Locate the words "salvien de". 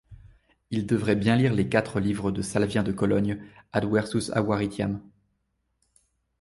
2.41-2.91